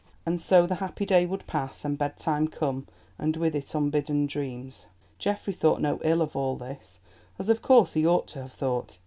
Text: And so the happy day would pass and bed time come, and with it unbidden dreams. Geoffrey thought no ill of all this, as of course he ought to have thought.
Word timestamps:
And 0.25 0.41
so 0.41 0.65
the 0.65 0.73
happy 0.81 1.05
day 1.05 1.27
would 1.27 1.45
pass 1.45 1.85
and 1.85 1.95
bed 1.95 2.17
time 2.17 2.47
come, 2.47 2.87
and 3.19 3.37
with 3.37 3.55
it 3.55 3.75
unbidden 3.75 4.25
dreams. 4.25 4.87
Geoffrey 5.19 5.53
thought 5.53 5.79
no 5.79 5.99
ill 6.03 6.23
of 6.23 6.35
all 6.35 6.55
this, 6.55 6.99
as 7.37 7.49
of 7.49 7.61
course 7.61 7.93
he 7.93 8.03
ought 8.03 8.25
to 8.29 8.41
have 8.41 8.51
thought. 8.53 8.97